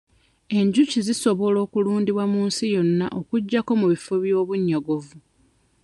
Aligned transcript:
Enjuki 0.59 0.97
zisobola 1.07 1.57
okulundibwa 1.65 2.23
mu 2.33 2.41
nsi 2.47 2.65
yonna 2.75 3.07
okuggyako 3.19 3.71
mu 3.79 3.85
bifo 3.91 4.11
eby'obunnyogovu. 4.19 5.17